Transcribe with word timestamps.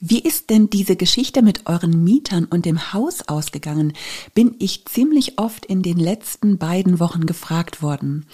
Wie 0.00 0.18
ist 0.18 0.50
denn 0.50 0.68
diese 0.68 0.96
Geschichte 0.96 1.40
mit 1.40 1.66
euren 1.66 2.02
Mietern 2.02 2.46
und 2.46 2.66
dem 2.66 2.92
Haus 2.92 3.28
ausgegangen? 3.28 3.92
Bin 4.34 4.56
ich 4.58 4.84
ziemlich 4.86 5.38
oft 5.38 5.64
in 5.64 5.82
den 5.82 5.98
letzten 5.98 6.58
beiden 6.58 6.98
Wochen 6.98 7.26
gefragt 7.26 7.80
worden. 7.80 8.26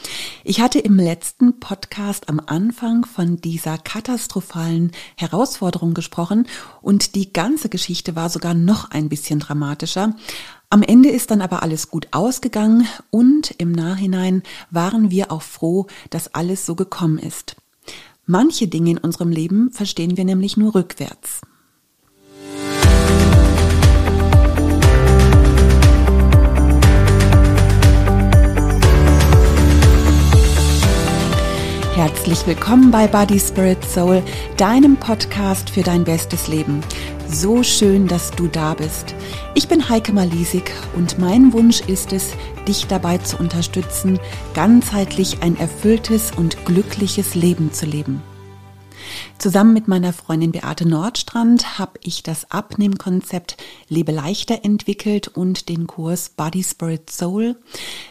Ich 0.42 0.60
hatte 0.60 0.78
im 0.78 0.96
letzten 0.96 1.60
Podcast 1.60 2.30
am 2.30 2.40
Anfang 2.44 3.04
von 3.04 3.36
dieser 3.36 3.76
katastrophalen 3.76 4.90
Herausforderung 5.16 5.92
gesprochen 5.92 6.48
und 6.80 7.14
die 7.14 7.32
ganze 7.32 7.68
Geschichte 7.68 8.16
war 8.16 8.30
sogar 8.30 8.54
noch 8.54 8.90
ein 8.90 9.10
bisschen 9.10 9.38
dramatischer. 9.38 10.16
Am 10.70 10.82
Ende 10.82 11.10
ist 11.10 11.30
dann 11.30 11.42
aber 11.42 11.62
alles 11.62 11.90
gut 11.90 12.08
ausgegangen 12.12 12.88
und 13.10 13.54
im 13.58 13.70
Nachhinein 13.70 14.42
waren 14.70 15.10
wir 15.10 15.30
auch 15.30 15.42
froh, 15.42 15.86
dass 16.08 16.34
alles 16.34 16.64
so 16.64 16.74
gekommen 16.74 17.18
ist. 17.18 17.56
Manche 18.24 18.66
Dinge 18.66 18.92
in 18.92 18.98
unserem 18.98 19.30
Leben 19.30 19.70
verstehen 19.72 20.16
wir 20.16 20.24
nämlich 20.24 20.56
nur 20.56 20.74
rückwärts. 20.74 21.42
Herzlich 32.30 32.56
willkommen 32.58 32.92
bei 32.92 33.08
Body 33.08 33.40
Spirit 33.40 33.84
Soul, 33.84 34.22
deinem 34.56 34.96
Podcast 34.96 35.68
für 35.68 35.82
dein 35.82 36.04
bestes 36.04 36.46
Leben. 36.46 36.80
So 37.28 37.64
schön, 37.64 38.06
dass 38.06 38.30
du 38.30 38.46
da 38.46 38.74
bist. 38.74 39.16
Ich 39.56 39.66
bin 39.66 39.88
Heike 39.88 40.12
Malisik 40.12 40.70
und 40.94 41.18
mein 41.18 41.52
Wunsch 41.52 41.80
ist 41.80 42.12
es, 42.12 42.30
dich 42.68 42.86
dabei 42.86 43.18
zu 43.18 43.36
unterstützen, 43.36 44.20
ganzheitlich 44.54 45.42
ein 45.42 45.58
erfülltes 45.58 46.30
und 46.30 46.64
glückliches 46.64 47.34
Leben 47.34 47.72
zu 47.72 47.84
leben. 47.84 48.22
Zusammen 49.40 49.72
mit 49.72 49.88
meiner 49.88 50.12
Freundin 50.12 50.52
Beate 50.52 50.86
Nordstrand 50.86 51.78
habe 51.78 51.98
ich 52.02 52.22
das 52.22 52.50
Abnehmkonzept 52.50 53.56
Lebe 53.88 54.12
leichter 54.12 54.66
entwickelt 54.66 55.28
und 55.28 55.70
den 55.70 55.86
Kurs 55.86 56.28
Body 56.28 56.62
Spirit 56.62 57.08
Soul. 57.08 57.56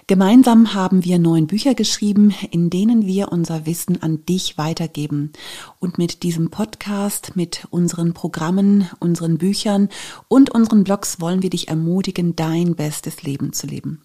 Gemeinsam 0.07 0.73
haben 0.73 1.05
wir 1.05 1.19
neun 1.19 1.45
Bücher 1.45 1.75
geschrieben, 1.75 2.33
in 2.49 2.71
denen 2.71 3.05
wir 3.05 3.31
unser 3.31 3.67
Wissen 3.67 4.01
an 4.01 4.25
dich 4.25 4.57
weitergeben. 4.57 5.31
Und 5.77 5.99
mit 5.99 6.23
diesem 6.23 6.49
Podcast, 6.49 7.35
mit 7.35 7.67
unseren 7.69 8.15
Programmen, 8.15 8.89
unseren 8.97 9.37
Büchern 9.37 9.89
und 10.29 10.49
unseren 10.49 10.83
Blogs 10.83 11.21
wollen 11.21 11.43
wir 11.43 11.51
dich 11.51 11.67
ermutigen, 11.67 12.35
dein 12.35 12.75
bestes 12.75 13.21
Leben 13.21 13.53
zu 13.53 13.67
leben. 13.67 14.01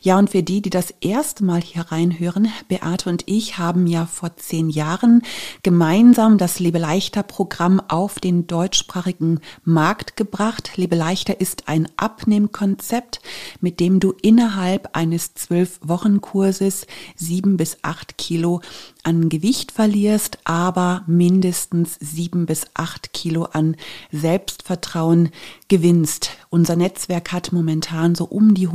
Ja, 0.00 0.18
und 0.18 0.30
für 0.30 0.42
die, 0.42 0.62
die 0.62 0.70
das 0.70 0.94
erste 1.00 1.44
Mal 1.44 1.60
hier 1.60 1.82
reinhören, 1.82 2.48
Beate 2.68 3.10
und 3.10 3.24
ich 3.26 3.58
haben 3.58 3.86
ja 3.86 4.06
vor 4.06 4.36
zehn 4.36 4.70
Jahren 4.70 5.22
gemeinsam 5.62 6.38
das 6.38 6.58
Lebe 6.60 6.78
leichter 6.78 7.22
Programm 7.22 7.80
auf 7.88 8.18
den 8.18 8.46
deutschsprachigen 8.46 9.40
Markt 9.64 10.16
gebracht. 10.16 10.72
Lebe 10.76 10.96
leichter 10.96 11.40
ist 11.40 11.68
ein 11.68 11.88
Abnehmkonzept, 11.96 13.20
mit 13.60 13.80
dem 13.80 14.00
du 14.00 14.14
innerhalb 14.22 14.96
eines 14.96 15.34
zwölf 15.34 15.80
Wochen 15.82 16.20
Kurses 16.20 16.86
sieben 17.16 17.56
bis 17.56 17.78
acht 17.82 18.18
Kilo 18.18 18.60
an 19.02 19.28
Gewicht 19.28 19.72
verlierst, 19.72 20.38
aber 20.44 21.02
mindestens 21.06 21.96
sieben 22.00 22.46
bis 22.46 22.66
acht 22.74 23.12
Kilo 23.12 23.44
an 23.44 23.76
Selbstvertrauen 24.12 25.30
gewinnst. 25.68 26.30
Unser 26.50 26.76
Netzwerk 26.76 27.32
hat 27.32 27.52
momentan 27.52 28.14
so 28.14 28.24
um 28.24 28.54
die 28.54 28.68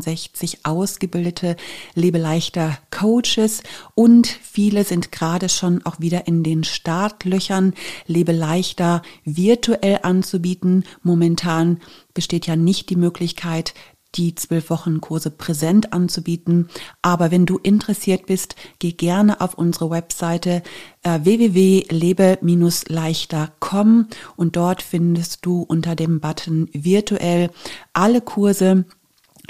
165 0.00 0.64
ausgebildete 0.64 1.56
Lebeleichter 1.94 2.78
Coaches 2.90 3.62
und 3.94 4.26
viele 4.26 4.84
sind 4.84 5.12
gerade 5.12 5.48
schon 5.48 5.84
auch 5.84 6.00
wieder 6.00 6.26
in 6.26 6.42
den 6.42 6.64
Startlöchern, 6.64 7.74
Lebeleichter 8.06 9.02
virtuell 9.24 10.00
anzubieten. 10.02 10.84
Momentan 11.02 11.80
besteht 12.14 12.46
ja 12.46 12.56
nicht 12.56 12.90
die 12.90 12.96
Möglichkeit, 12.96 13.74
die 14.14 14.34
zwölf 14.34 14.70
Wochen 14.70 15.00
Kurse 15.00 15.30
präsent 15.30 15.92
anzubieten. 15.92 16.68
Aber 17.00 17.30
wenn 17.30 17.46
du 17.46 17.58
interessiert 17.58 18.26
bist, 18.26 18.56
geh 18.78 18.92
gerne 18.92 19.40
auf 19.40 19.54
unsere 19.54 19.88
Webseite 19.90 20.62
äh, 21.02 21.20
www.lebe-leichter.com 21.22 24.08
und 24.36 24.56
dort 24.56 24.82
findest 24.82 25.46
du 25.46 25.62
unter 25.62 25.96
dem 25.96 26.20
Button 26.20 26.68
virtuell 26.72 27.48
alle 27.92 28.20
Kurse, 28.20 28.84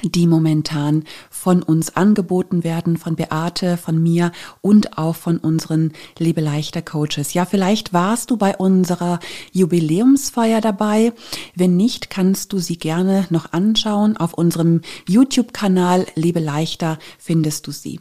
die 0.02 0.26
momentan 0.26 1.04
von 1.30 1.62
uns 1.62 1.96
angeboten 1.96 2.64
werden, 2.64 2.96
von 2.96 3.16
Beate, 3.16 3.76
von 3.76 4.02
mir 4.02 4.32
und 4.60 4.98
auch 4.98 5.16
von 5.16 5.38
unseren 5.38 5.92
Lebeleichter 6.18 6.82
Coaches. 6.82 7.34
Ja, 7.34 7.44
vielleicht 7.44 7.92
warst 7.92 8.30
du 8.30 8.36
bei 8.36 8.56
unserer 8.56 9.20
Jubiläumsfeier 9.52 10.60
dabei. 10.60 11.12
Wenn 11.54 11.76
nicht, 11.76 12.10
kannst 12.10 12.52
du 12.52 12.58
sie 12.58 12.78
gerne 12.78 13.26
noch 13.30 13.52
anschauen. 13.52 14.16
Auf 14.16 14.34
unserem 14.34 14.80
YouTube-Kanal 15.08 16.06
Lebeleichter 16.14 16.98
findest 17.18 17.66
du 17.66 17.72
sie. 17.72 18.00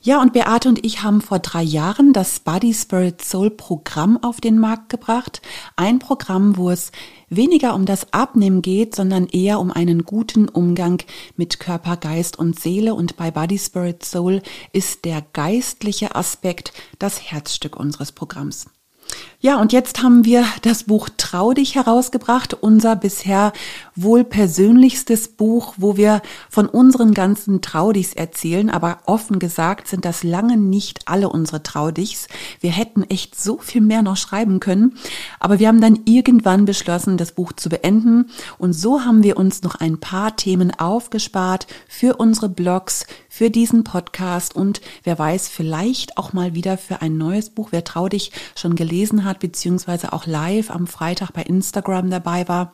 Ja, 0.00 0.20
und 0.20 0.32
Beate 0.32 0.68
und 0.68 0.84
ich 0.84 1.02
haben 1.02 1.20
vor 1.20 1.38
drei 1.38 1.62
Jahren 1.62 2.12
das 2.12 2.40
Body 2.40 2.72
Spirit 2.72 3.22
Soul 3.22 3.50
Programm 3.50 4.22
auf 4.22 4.40
den 4.40 4.58
Markt 4.58 4.88
gebracht. 4.88 5.42
Ein 5.74 5.98
Programm, 5.98 6.56
wo 6.56 6.70
es 6.70 6.92
weniger 7.28 7.74
um 7.74 7.86
das 7.86 8.12
Abnehmen 8.12 8.62
geht, 8.62 8.94
sondern 8.94 9.26
eher 9.26 9.58
um 9.58 9.70
einen 9.72 10.04
guten 10.04 10.48
Umgang 10.48 11.02
mit 11.36 11.58
Körper, 11.58 11.96
Geist 11.96 12.38
und 12.38 12.58
Seele. 12.58 12.94
Und 12.94 13.16
bei 13.16 13.30
Body 13.30 13.58
Spirit 13.58 14.04
Soul 14.04 14.42
ist 14.72 15.04
der 15.04 15.22
geistliche 15.32 16.14
Aspekt 16.14 16.72
das 16.98 17.30
Herzstück 17.30 17.76
unseres 17.76 18.12
Programms. 18.12 18.66
Ja, 19.38 19.60
und 19.60 19.74
jetzt 19.74 20.02
haben 20.02 20.24
wir 20.24 20.46
das 20.62 20.84
Buch 20.84 21.10
Trau 21.18 21.52
dich 21.52 21.74
herausgebracht, 21.74 22.54
unser 22.54 22.96
bisher 22.96 23.52
wohl 23.94 24.24
persönlichstes 24.24 25.28
Buch, 25.28 25.74
wo 25.76 25.98
wir 25.98 26.22
von 26.48 26.66
unseren 26.66 27.12
ganzen 27.12 27.60
Traudichs 27.60 28.14
erzählen, 28.14 28.70
aber 28.70 29.00
offen 29.04 29.38
gesagt 29.38 29.88
sind 29.88 30.06
das 30.06 30.22
lange 30.22 30.56
nicht 30.56 31.00
alle 31.06 31.28
unsere 31.28 31.62
Traudichs. 31.62 32.28
Wir 32.60 32.70
hätten 32.70 33.02
echt 33.02 33.38
so 33.38 33.58
viel 33.58 33.82
mehr 33.82 34.00
noch 34.00 34.16
schreiben 34.16 34.58
können, 34.58 34.96
aber 35.38 35.58
wir 35.58 35.68
haben 35.68 35.82
dann 35.82 36.00
irgendwann 36.06 36.64
beschlossen, 36.64 37.18
das 37.18 37.32
Buch 37.32 37.52
zu 37.52 37.68
beenden 37.68 38.30
und 38.56 38.72
so 38.72 39.04
haben 39.04 39.22
wir 39.22 39.36
uns 39.36 39.62
noch 39.62 39.74
ein 39.74 40.00
paar 40.00 40.36
Themen 40.36 40.72
aufgespart 40.78 41.66
für 41.88 42.16
unsere 42.16 42.48
Blogs, 42.48 43.06
für 43.28 43.50
diesen 43.50 43.84
Podcast 43.84 44.56
und 44.56 44.80
wer 45.04 45.18
weiß, 45.18 45.48
vielleicht 45.48 46.16
auch 46.16 46.32
mal 46.32 46.54
wieder 46.54 46.78
für 46.78 47.02
ein 47.02 47.18
neues 47.18 47.50
Buch. 47.50 47.68
Wer 47.70 47.84
Trau 47.84 48.08
dich 48.08 48.32
schon 48.54 48.76
gelesen 48.76 49.24
hat, 49.24 49.35
beziehungsweise 49.38 50.12
auch 50.12 50.26
live 50.26 50.70
am 50.70 50.86
Freitag 50.86 51.32
bei 51.32 51.42
Instagram 51.42 52.10
dabei 52.10 52.48
war, 52.48 52.72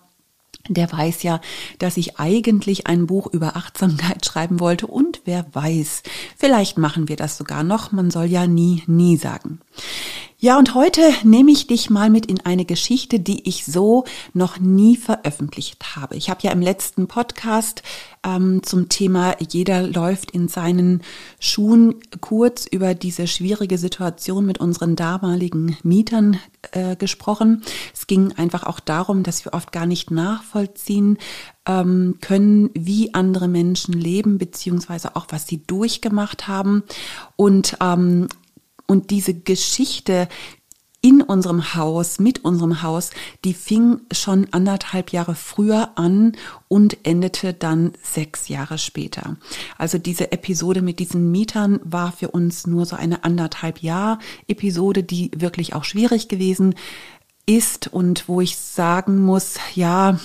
der 0.69 0.91
weiß 0.93 1.23
ja, 1.25 1.41
dass 1.78 1.97
ich 1.97 2.21
eigentlich 2.21 2.87
ein 2.87 3.06
Buch 3.06 3.27
über 3.27 3.56
Achtsamkeit 3.56 4.25
schreiben 4.25 4.61
wollte 4.61 4.87
und 4.87 5.23
wer 5.25 5.47
weiß, 5.53 6.03
vielleicht 6.37 6.78
machen 6.78 7.09
wir 7.09 7.17
das 7.17 7.37
sogar 7.37 7.65
noch. 7.65 7.91
Man 7.91 8.11
soll 8.11 8.27
ja 8.27 8.47
nie, 8.47 8.83
nie 8.87 9.17
sagen. 9.17 9.61
Ja, 10.44 10.58
und 10.58 10.75
heute 10.75 11.03
nehme 11.22 11.53
ich 11.53 11.69
dich 11.69 11.88
mal 11.88 12.10
mit 12.10 12.26
in 12.26 12.41
eine 12.41 12.64
Geschichte, 12.64 13.20
die 13.20 13.48
ich 13.48 13.64
so 13.64 14.03
noch 14.34 14.58
nie 14.58 14.97
veröffentlicht 14.97 15.94
habe. 15.94 16.16
Ich 16.16 16.30
habe 16.30 16.41
ja 16.42 16.50
im 16.50 16.60
letzten 16.60 17.06
Podcast 17.06 17.84
ähm, 18.26 18.60
zum 18.64 18.88
Thema 18.88 19.36
Jeder 19.38 19.82
läuft 19.82 20.32
in 20.32 20.48
seinen 20.48 21.02
Schuhen 21.38 21.94
kurz 22.20 22.66
über 22.66 22.94
diese 22.94 23.28
schwierige 23.28 23.78
Situation 23.78 24.44
mit 24.44 24.58
unseren 24.58 24.97
damaligen 24.97 25.76
Mietern 25.84 26.41
äh, 26.72 26.97
gesprochen. 26.97 27.62
Es 27.94 28.08
ging 28.08 28.32
einfach 28.32 28.64
auch 28.64 28.81
darum, 28.81 29.22
dass 29.22 29.44
wir 29.44 29.54
oft 29.54 29.70
gar 29.70 29.86
nicht 29.86 30.10
nachvollziehen 30.10 31.19
ähm, 31.66 32.19
können, 32.20 32.70
wie 32.75 33.14
andere 33.14 33.47
Menschen 33.47 33.94
leben, 33.94 34.38
beziehungsweise 34.38 35.14
auch, 35.14 35.26
was 35.28 35.47
sie 35.47 35.62
durchgemacht 35.64 36.48
haben. 36.48 36.82
Und 37.36 37.76
ähm, 37.81 38.26
und 38.87 39.10
diese 39.10 39.34
Geschichte 39.34 40.28
in 41.04 41.20
unserem 41.20 41.75
Haus, 41.75 42.20
mit 42.20 42.44
unserem 42.44 42.82
Haus, 42.82 43.10
die 43.44 43.54
fing 43.54 44.00
schon 44.12 44.46
anderthalb 44.52 45.11
Jahre 45.11 45.34
früher 45.34 45.90
an 45.96 46.37
und 46.69 46.96
endete 47.02 47.52
dann 47.52 47.93
sechs 48.02 48.49
Jahre 48.49 48.79
später. 48.79 49.37
Also 49.76 49.99
diese 49.99 50.31
Episode 50.31 50.81
mit 50.81 51.00
diesen 51.00 51.32
Mietern 51.32 51.81
war 51.82 52.12
für 52.12 52.31
uns 52.31 52.69
nur 52.69 52.87
so 52.87 52.94
eine 52.94 53.25
anderthalb 53.25 53.82
Jahr 53.82 54.20
Episode, 54.46 55.02
die 55.02 55.32
wirklich 55.37 55.75
auch 55.75 55.84
schwierig 55.84 56.29
gewesen 56.29 56.76
ist 57.46 57.88
und 57.88 58.29
wo 58.29 58.40
ich 58.40 58.56
sagen 58.56 59.19
muss, 59.25 59.56
ja, 59.75 60.20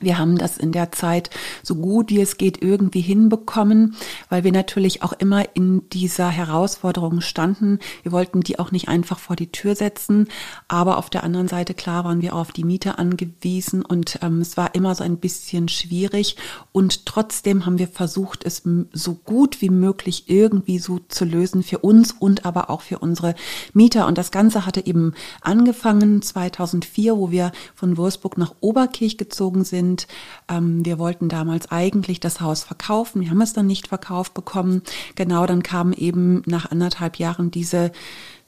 Wir 0.00 0.16
haben 0.16 0.38
das 0.38 0.56
in 0.56 0.72
der 0.72 0.92
Zeit 0.92 1.28
so 1.62 1.74
gut 1.74 2.08
wie 2.08 2.20
es 2.20 2.38
geht 2.38 2.62
irgendwie 2.62 3.02
hinbekommen, 3.02 3.96
weil 4.30 4.44
wir 4.44 4.52
natürlich 4.52 5.02
auch 5.02 5.12
immer 5.12 5.44
in 5.54 5.88
dieser 5.90 6.30
Herausforderung 6.30 7.20
standen. 7.20 7.78
Wir 8.02 8.10
wollten 8.10 8.40
die 8.40 8.58
auch 8.58 8.72
nicht 8.72 8.88
einfach 8.88 9.18
vor 9.18 9.36
die 9.36 9.52
Tür 9.52 9.76
setzen, 9.76 10.28
aber 10.68 10.96
auf 10.96 11.10
der 11.10 11.22
anderen 11.22 11.48
Seite 11.48 11.74
klar 11.74 12.04
waren 12.04 12.22
wir 12.22 12.34
auf 12.34 12.50
die 12.50 12.64
Miete 12.64 12.98
angewiesen 12.98 13.84
und 13.84 14.18
ähm, 14.22 14.40
es 14.40 14.56
war 14.56 14.74
immer 14.74 14.94
so 14.94 15.04
ein 15.04 15.18
bisschen 15.18 15.68
schwierig 15.68 16.36
und 16.72 17.04
trotzdem 17.04 17.66
haben 17.66 17.78
wir 17.78 17.88
versucht, 17.88 18.44
es 18.44 18.62
so 18.92 19.14
gut 19.14 19.60
wie 19.60 19.68
möglich 19.68 20.24
irgendwie 20.28 20.78
so 20.78 21.00
zu 21.08 21.26
lösen 21.26 21.62
für 21.62 21.78
uns 21.78 22.12
und 22.12 22.46
aber 22.46 22.70
auch 22.70 22.80
für 22.80 22.98
unsere 22.98 23.34
Mieter. 23.74 24.06
Und 24.06 24.16
das 24.16 24.30
Ganze 24.30 24.64
hatte 24.64 24.86
eben 24.86 25.14
angefangen 25.42 26.22
2004, 26.22 27.16
wo 27.16 27.30
wir 27.30 27.52
von 27.74 27.96
Wolfsburg 27.96 28.38
nach 28.38 28.54
Oberkirch 28.60 29.18
gezogen 29.18 29.64
sind 29.64 29.89
sind. 29.90 30.06
Ähm, 30.48 30.84
wir 30.84 30.98
wollten 30.98 31.28
damals 31.28 31.70
eigentlich 31.70 32.20
das 32.20 32.40
Haus 32.40 32.64
verkaufen. 32.64 33.20
Wir 33.20 33.30
haben 33.30 33.40
es 33.40 33.52
dann 33.52 33.66
nicht 33.66 33.88
verkauft 33.88 34.34
bekommen. 34.34 34.82
Genau, 35.14 35.46
dann 35.46 35.62
kamen 35.62 35.92
eben 35.92 36.42
nach 36.46 36.70
anderthalb 36.70 37.16
Jahren 37.16 37.50
diese 37.50 37.92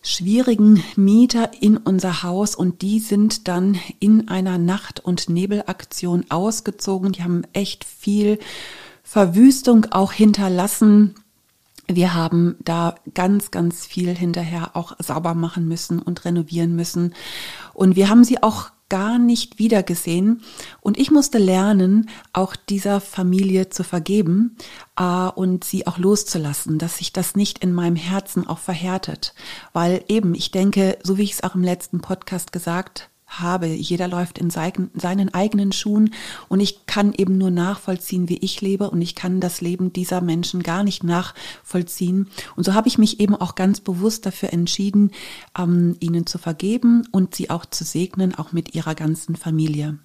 schwierigen 0.05 0.83
Mieter 0.97 1.51
in 1.61 1.77
unser 1.77 2.25
Haus 2.25 2.57
und 2.57 2.83
die 2.83 2.99
sind 2.99 3.47
dann 3.47 3.79
in 4.01 4.29
einer 4.29 4.59
Nacht- 4.59 5.01
und 5.01 5.29
Nebelaktion 5.29 6.25
ausgezogen. 6.29 7.13
Die 7.13 7.23
haben 7.23 7.43
echt 7.53 7.85
viel 7.85 8.39
Verwüstung 9.05 9.87
auch 9.91 10.13
hinterlassen. 10.13 11.15
Wir 11.87 12.15
haben 12.15 12.57
da 12.65 12.97
ganz, 13.15 13.51
ganz 13.51 13.87
viel 13.87 14.15
hinterher 14.15 14.71
auch 14.75 14.97
sauber 14.99 15.35
machen 15.35 15.69
müssen 15.69 16.01
und 16.01 16.25
renovieren 16.25 16.75
müssen. 16.75 17.15
Und 17.75 17.95
wir 17.95 18.09
haben 18.09 18.25
sie 18.25 18.43
auch 18.43 18.71
gar 18.93 19.19
nicht 19.19 19.59
wiedergesehen. 19.59 20.43
Und 20.83 20.99
ich 20.99 21.11
musste 21.11 21.39
lernen, 21.39 22.11
auch 22.35 22.55
dieser 22.55 23.01
Familie 23.01 23.71
zu 23.71 23.85
vergeben 23.85 24.59
äh, 24.99 25.29
und 25.29 25.65
sie 25.65 25.87
auch 25.87 25.97
loszulassen, 25.97 26.77
dass 26.77 26.99
sich 26.99 27.11
das 27.11 27.35
nicht 27.35 27.61
in 27.61 27.73
meinem 27.73 27.97
Herzen 27.97 28.47
auch 28.47 28.59
verhärtet. 28.59 29.33
Weil 29.73 30.05
eben, 30.09 30.35
ich 30.35 30.51
denke, 30.51 30.99
so 31.03 31.17
wie 31.17 31.23
ich 31.23 31.33
es 31.33 31.43
auch 31.43 31.55
im 31.55 31.63
letzten 31.63 32.03
Podcast 32.03 32.53
gesagt 32.53 33.09
habe. 33.41 33.67
Jeder 33.67 34.09
läuft 34.09 34.39
in 34.39 34.51
seinen 34.51 35.35
eigenen 35.35 35.73
Schuhen 35.73 36.15
und 36.49 36.61
ich 36.61 36.87
kann 36.87 37.13
eben 37.13 37.39
nur 37.39 37.51
nachvollziehen, 37.51 38.29
wie 38.29 38.39
ich 38.39 38.61
lebe 38.61 38.91
und 38.91 39.03
ich 39.03 39.15
kann 39.15 39.41
das 39.41 39.61
Leben 39.61 39.93
dieser 39.93 40.21
Menschen 40.21 40.63
gar 40.63 40.85
nicht 40.85 41.05
nachvollziehen. 41.05 42.29
Und 42.57 42.65
so 42.65 42.75
habe 42.75 42.89
ich 42.89 42.99
mich 42.99 43.21
eben 43.21 43.35
auch 43.35 43.55
ganz 43.55 43.81
bewusst 43.81 44.27
dafür 44.27 44.53
entschieden, 44.53 45.11
ähm, 45.59 45.97
ihnen 46.01 46.27
zu 46.27 46.39
vergeben 46.39 47.07
und 47.13 47.35
sie 47.35 47.51
auch 47.51 47.67
zu 47.67 47.85
segnen, 47.85 48.35
auch 48.35 48.53
mit 48.53 48.75
ihrer 48.75 48.95
ganzen 48.95 49.37
Familie. 49.37 49.99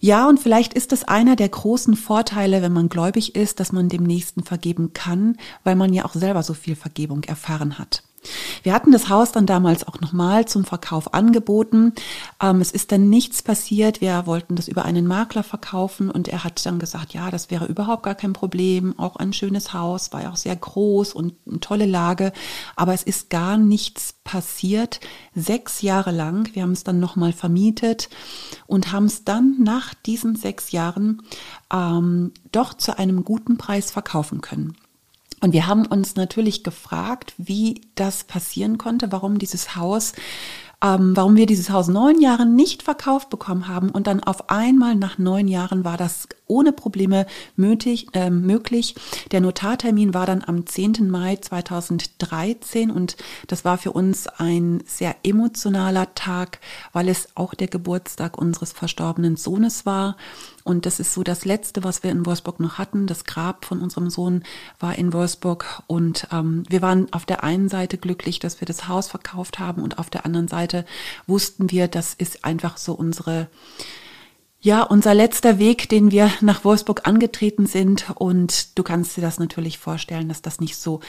Ja, 0.00 0.28
und 0.28 0.38
vielleicht 0.38 0.74
ist 0.74 0.92
das 0.92 1.04
einer 1.04 1.34
der 1.34 1.48
großen 1.48 1.96
Vorteile, 1.96 2.62
wenn 2.62 2.72
man 2.72 2.88
gläubig 2.88 3.34
ist, 3.34 3.60
dass 3.60 3.72
man 3.72 3.88
dem 3.88 4.04
Nächsten 4.04 4.44
vergeben 4.44 4.92
kann, 4.92 5.36
weil 5.64 5.74
man 5.74 5.92
ja 5.92 6.04
auch 6.04 6.14
selber 6.14 6.42
so 6.42 6.54
viel 6.54 6.76
Vergebung 6.76 7.24
erfahren 7.24 7.78
hat. 7.78 8.02
Wir 8.62 8.74
hatten 8.74 8.92
das 8.92 9.08
Haus 9.08 9.32
dann 9.32 9.46
damals 9.46 9.86
auch 9.86 10.00
nochmal 10.00 10.46
zum 10.46 10.64
Verkauf 10.64 11.14
angeboten. 11.14 11.92
Ähm, 12.42 12.60
es 12.60 12.72
ist 12.72 12.92
dann 12.92 13.08
nichts 13.08 13.42
passiert. 13.42 14.00
Wir 14.00 14.26
wollten 14.26 14.56
das 14.56 14.68
über 14.68 14.84
einen 14.84 15.06
Makler 15.06 15.42
verkaufen 15.42 16.10
und 16.10 16.28
er 16.28 16.44
hat 16.44 16.64
dann 16.66 16.78
gesagt, 16.78 17.14
ja, 17.14 17.30
das 17.30 17.50
wäre 17.50 17.66
überhaupt 17.66 18.02
gar 18.02 18.14
kein 18.14 18.32
Problem. 18.32 18.98
Auch 18.98 19.16
ein 19.16 19.32
schönes 19.32 19.72
Haus, 19.72 20.12
war 20.12 20.22
ja 20.22 20.30
auch 20.30 20.36
sehr 20.36 20.56
groß 20.56 21.14
und 21.14 21.34
eine 21.46 21.60
tolle 21.60 21.86
Lage. 21.86 22.32
Aber 22.76 22.94
es 22.94 23.02
ist 23.02 23.30
gar 23.30 23.56
nichts 23.56 24.14
passiert. 24.24 25.00
Sechs 25.34 25.82
Jahre 25.82 26.10
lang. 26.10 26.54
Wir 26.54 26.62
haben 26.62 26.72
es 26.72 26.84
dann 26.84 27.00
nochmal 27.00 27.32
vermietet 27.32 28.08
und 28.66 28.92
haben 28.92 29.06
es 29.06 29.24
dann 29.24 29.56
nach 29.58 29.94
diesen 29.94 30.36
sechs 30.36 30.72
Jahren 30.72 31.22
ähm, 31.72 32.32
doch 32.52 32.74
zu 32.74 32.98
einem 32.98 33.24
guten 33.24 33.56
Preis 33.56 33.90
verkaufen 33.90 34.40
können. 34.40 34.76
Und 35.40 35.52
wir 35.52 35.66
haben 35.66 35.86
uns 35.86 36.16
natürlich 36.16 36.64
gefragt, 36.64 37.34
wie 37.38 37.82
das 37.94 38.24
passieren 38.24 38.78
konnte, 38.78 39.12
warum 39.12 39.38
dieses 39.38 39.76
Haus 39.76 40.14
ähm, 40.82 41.16
warum 41.16 41.34
wir 41.34 41.46
dieses 41.46 41.70
Haus 41.70 41.88
neun 41.88 42.20
Jahre 42.20 42.46
nicht 42.46 42.84
verkauft 42.84 43.30
bekommen 43.30 43.66
haben 43.66 43.90
und 43.90 44.06
dann 44.06 44.22
auf 44.22 44.48
einmal 44.48 44.94
nach 44.94 45.18
neun 45.18 45.48
Jahren 45.48 45.84
war 45.84 45.96
das 45.96 46.28
ohne 46.46 46.72
Probleme 46.72 47.26
möglich. 47.56 48.06
Äh, 48.12 48.30
möglich. 48.30 48.94
Der 49.32 49.40
Notartermin 49.40 50.14
war 50.14 50.24
dann 50.24 50.44
am 50.46 50.66
10. 50.66 51.10
Mai 51.10 51.36
2013 51.36 52.90
und 52.90 53.16
das 53.48 53.64
war 53.64 53.76
für 53.76 53.92
uns 53.92 54.28
ein 54.28 54.82
sehr 54.86 55.16
emotionaler 55.24 56.14
Tag, 56.14 56.60
weil 56.92 57.08
es 57.08 57.28
auch 57.34 57.54
der 57.54 57.68
Geburtstag 57.68 58.38
unseres 58.38 58.72
verstorbenen 58.72 59.36
Sohnes 59.36 59.84
war. 59.84 60.16
Und 60.68 60.84
das 60.84 61.00
ist 61.00 61.14
so 61.14 61.22
das 61.22 61.46
Letzte, 61.46 61.82
was 61.82 62.02
wir 62.02 62.10
in 62.10 62.26
Wolfsburg 62.26 62.60
noch 62.60 62.76
hatten. 62.76 63.06
Das 63.06 63.24
Grab 63.24 63.64
von 63.64 63.80
unserem 63.80 64.10
Sohn 64.10 64.44
war 64.78 64.96
in 64.96 65.14
Wolfsburg. 65.14 65.82
Und 65.86 66.28
ähm, 66.30 66.64
wir 66.68 66.82
waren 66.82 67.10
auf 67.12 67.24
der 67.24 67.42
einen 67.42 67.70
Seite 67.70 67.96
glücklich, 67.96 68.38
dass 68.38 68.60
wir 68.60 68.66
das 68.66 68.86
Haus 68.86 69.08
verkauft 69.08 69.58
haben. 69.58 69.82
Und 69.82 69.98
auf 69.98 70.10
der 70.10 70.26
anderen 70.26 70.46
Seite 70.46 70.84
wussten 71.26 71.70
wir, 71.70 71.88
das 71.88 72.12
ist 72.12 72.44
einfach 72.44 72.76
so 72.76 72.92
unsere, 72.92 73.48
ja, 74.60 74.82
unser 74.82 75.14
letzter 75.14 75.58
Weg, 75.58 75.88
den 75.88 76.10
wir 76.10 76.30
nach 76.42 76.64
Wolfsburg 76.64 77.08
angetreten 77.08 77.64
sind. 77.64 78.04
Und 78.14 78.78
du 78.78 78.82
kannst 78.82 79.16
dir 79.16 79.22
das 79.22 79.38
natürlich 79.38 79.78
vorstellen, 79.78 80.28
dass 80.28 80.42
das 80.42 80.60
nicht 80.60 80.76
so 80.76 81.00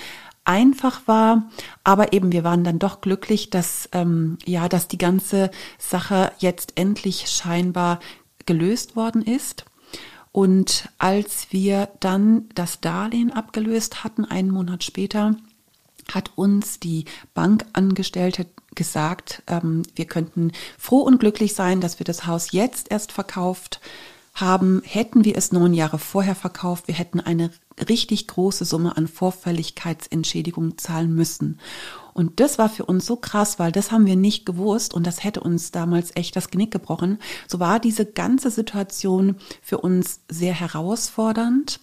einfach 0.46 1.02
war, 1.06 1.50
aber 1.84 2.14
eben 2.14 2.32
wir 2.32 2.44
waren 2.44 2.64
dann 2.64 2.80
doch 2.80 3.02
glücklich, 3.02 3.52
dass 3.52 3.88
ähm, 3.92 4.38
ja, 4.46 4.68
dass 4.68 4.88
die 4.88 4.98
ganze 4.98 5.52
Sache 5.78 6.32
jetzt 6.40 6.74
endlich 6.76 7.28
scheinbar 7.28 8.00
gelöst 8.50 8.96
worden 8.96 9.22
ist. 9.22 9.66
Und 10.32 10.90
als 10.98 11.52
wir 11.52 11.88
dann 12.00 12.50
das 12.56 12.82
Darlehen 12.82 13.32
abgelöst 13.32 14.04
hatten, 14.04 14.26
einen 14.26 14.50
Monat 14.50 14.84
später, 14.84 15.36
hat 16.12 16.32
uns 16.36 16.80
die 16.80 17.06
Bankangestellte 17.36 18.48
gesagt, 18.74 19.44
ähm, 19.46 19.84
wir 19.94 20.06
könnten 20.06 20.52
froh 20.80 21.02
und 21.02 21.20
glücklich 21.20 21.54
sein, 21.54 21.80
dass 21.80 22.00
wir 22.00 22.06
das 22.06 22.26
Haus 22.26 22.52
jetzt 22.52 22.90
erst 22.90 23.12
verkauft 23.12 23.82
haben. 24.34 24.82
Hätten 24.84 25.26
wir 25.26 25.38
es 25.38 25.52
neun 25.52 25.76
Jahre 25.76 26.00
vorher 26.00 26.36
verkauft, 26.36 26.88
wir 26.88 26.96
hätten 26.96 27.20
eine 27.20 27.52
richtig 27.88 28.28
große 28.28 28.66
Summe 28.66 28.98
an 28.98 29.08
Vorfälligkeitsentschädigung 29.08 30.78
zahlen 30.78 31.14
müssen. 31.14 31.60
Und 32.14 32.42
das 32.42 32.58
war 32.58 32.68
für 32.68 32.86
uns 32.86 33.06
so 33.06 33.16
krass, 33.16 33.60
weil 33.60 33.72
das 33.72 33.92
haben 33.92 34.06
wir 34.06 34.18
nicht 34.18 34.46
gewusst 34.46 34.94
und 34.94 35.08
das 35.08 35.24
hätte 35.24 35.40
uns 35.40 35.72
damals 35.72 36.12
echt 36.16 36.36
das 36.36 36.50
Genick 36.50 36.72
gebrochen. 36.72 37.20
So 37.48 37.62
war 37.62 37.80
diese 37.80 38.06
ganze 38.06 38.52
Situation 38.52 39.36
für 39.62 39.78
uns 39.78 40.20
sehr 40.28 40.54
herausfordernd. 40.54 41.80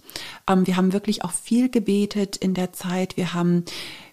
Ähm, 0.46 0.66
wir 0.66 0.76
haben 0.76 0.92
wirklich 0.92 1.24
auch 1.24 1.32
viel 1.32 1.70
gebetet 1.70 2.36
in 2.36 2.52
der 2.52 2.74
Zeit. 2.74 3.16
Wir 3.16 3.32
haben 3.32 3.64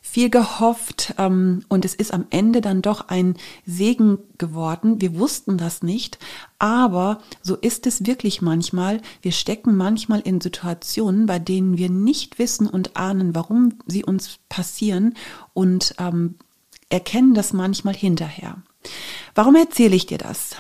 viel 0.05 0.29
gehofft 0.29 1.15
ähm, 1.17 1.63
und 1.69 1.85
es 1.85 1.95
ist 1.95 2.13
am 2.13 2.25
Ende 2.29 2.61
dann 2.61 2.81
doch 2.81 3.07
ein 3.07 3.35
Segen 3.65 4.19
geworden. 4.37 5.01
Wir 5.01 5.17
wussten 5.17 5.57
das 5.57 5.81
nicht, 5.81 6.19
aber 6.59 7.19
so 7.41 7.55
ist 7.55 7.87
es 7.87 8.05
wirklich 8.05 8.41
manchmal. 8.41 9.01
Wir 9.21 9.31
stecken 9.31 9.75
manchmal 9.75 10.19
in 10.19 10.39
Situationen, 10.41 11.25
bei 11.25 11.39
denen 11.73 11.77
wir 11.77 11.89
nicht 11.89 12.39
wissen 12.39 12.67
und 12.67 12.95
ahnen, 12.95 13.35
warum 13.35 13.79
sie 13.87 14.03
uns 14.03 14.39
passieren 14.49 15.15
und 15.53 15.95
ähm, 15.99 16.35
erkennen 16.89 17.33
das 17.33 17.53
manchmal 17.53 17.95
hinterher. 17.95 18.57
Warum 19.35 19.55
erzähle 19.55 19.95
ich 19.95 20.05
dir 20.05 20.17
das? 20.17 20.57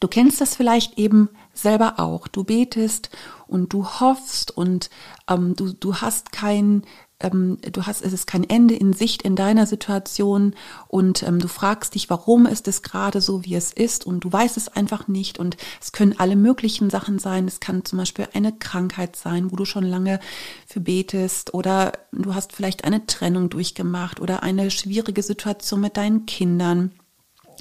Du 0.00 0.08
kennst 0.08 0.40
das 0.40 0.56
vielleicht 0.56 0.98
eben 0.98 1.28
selber 1.52 1.94
auch. 1.98 2.28
Du 2.28 2.44
betest 2.44 3.10
und 3.46 3.72
du 3.72 3.86
hoffst 3.86 4.50
und 4.50 4.90
ähm, 5.28 5.54
du, 5.56 5.72
du 5.72 5.96
hast 5.96 6.32
kein 6.32 6.82
ähm, 7.20 7.58
du 7.60 7.86
hast, 7.86 8.02
es 8.02 8.12
ist 8.12 8.26
kein 8.26 8.44
Ende 8.44 8.74
in 8.74 8.92
Sicht 8.92 9.22
in 9.22 9.36
deiner 9.36 9.66
Situation 9.66 10.54
und 10.88 11.22
ähm, 11.22 11.38
du 11.38 11.48
fragst 11.48 11.94
dich, 11.94 12.10
warum 12.10 12.46
ist 12.46 12.68
es 12.68 12.82
gerade 12.82 13.20
so, 13.20 13.44
wie 13.44 13.54
es 13.54 13.72
ist 13.72 14.06
und 14.06 14.20
du 14.20 14.32
weißt 14.32 14.56
es 14.56 14.68
einfach 14.68 15.08
nicht 15.08 15.38
und 15.38 15.56
es 15.80 15.92
können 15.92 16.18
alle 16.18 16.36
möglichen 16.36 16.90
Sachen 16.90 17.18
sein. 17.18 17.46
Es 17.46 17.60
kann 17.60 17.84
zum 17.84 17.98
Beispiel 17.98 18.28
eine 18.34 18.52
Krankheit 18.52 19.16
sein, 19.16 19.52
wo 19.52 19.56
du 19.56 19.64
schon 19.64 19.84
lange 19.84 20.20
für 20.66 20.80
betest 20.80 21.54
oder 21.54 21.92
du 22.12 22.34
hast 22.34 22.52
vielleicht 22.52 22.84
eine 22.84 23.06
Trennung 23.06 23.50
durchgemacht 23.50 24.20
oder 24.20 24.42
eine 24.42 24.70
schwierige 24.70 25.22
Situation 25.22 25.80
mit 25.80 25.96
deinen 25.96 26.26
Kindern. 26.26 26.92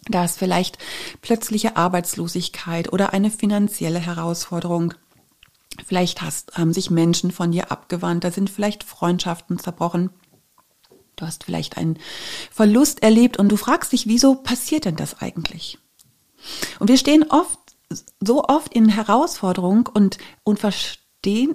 Da 0.10 0.25
ist 0.25 0.38
vielleicht 0.38 0.77
plötzliche 1.22 1.77
Arbeitslosigkeit 1.77 2.91
oder 2.91 3.13
eine 3.13 3.29
finanzielle 3.29 4.00
Herausforderung. 4.00 4.95
Vielleicht 5.86 6.22
hast, 6.22 6.58
haben 6.58 6.74
sich 6.74 6.89
Menschen 6.89 7.32
von 7.32 7.51
dir 7.51 7.72
abgewandt, 7.72 8.24
da 8.24 8.32
sind 8.32 8.50
vielleicht 8.50 8.84
Freundschaften 8.84 9.60
zerbrochen. 9.60 10.10
Du 11.15 11.25
hast 11.25 11.44
vielleicht 11.44 11.77
einen 11.77 12.00
Verlust 12.51 13.03
erlebt 13.03 13.38
und 13.38 13.50
du 13.50 13.58
fragst 13.58 13.92
dich, 13.92 14.08
wieso 14.08 14.36
passiert 14.36 14.86
denn 14.86 14.96
das 14.96 15.22
eigentlich? 15.22 15.77
Und 16.80 16.89
wir 16.89 16.98
stehen 16.98 17.24
oft, 17.30 17.60
so 18.20 18.44
oft 18.44 18.74
in 18.74 18.89
Herausforderung 18.89 19.89
und, 19.94 20.18
und 20.44 20.60
verstehen 20.60 21.02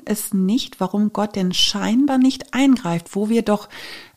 es 0.05 0.33
nicht, 0.33 0.81
warum 0.81 1.13
Gott 1.13 1.37
denn 1.37 1.53
scheinbar 1.53 2.19
nicht 2.19 2.55
eingreift, 2.55 3.15
wo 3.15 3.29
wir 3.29 3.43
doch 3.43 3.69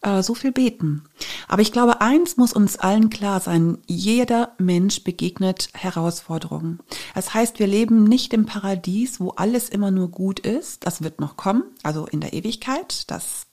äh, 0.02 0.24
so 0.24 0.34
viel 0.34 0.52
beten. 0.52 1.04
Aber 1.48 1.62
ich 1.62 1.72
glaube, 1.72 2.02
eins 2.02 2.38
muss 2.38 2.54
uns 2.54 2.78
allen 2.78 3.10
klar 3.10 3.40
sein, 3.40 3.78
jeder 3.86 4.54
Mensch 4.58 5.04
begegnet 5.04 5.70
Herausforderungen. 5.74 6.80
Das 7.14 7.34
heißt, 7.34 7.60
wir 7.60 7.68
leben 7.68 8.04
nicht 8.04 8.34
im 8.34 8.46
Paradies, 8.46 9.20
wo 9.20 9.30
alles 9.32 9.70
immer 9.70 9.92
nur 9.92 10.10
gut 10.10 10.40
ist. 10.40 10.86
Das 10.86 11.04
wird 11.04 11.20
noch 11.20 11.38
kommen, 11.38 11.64
also 11.84 12.06
in 12.06 12.22
der 12.22 12.34
Ewigkeit. 12.34 13.10
Das 13.12 13.48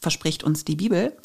verspricht 0.00 0.44
uns 0.44 0.64
die 0.64 0.76
Bibel. 0.76 1.16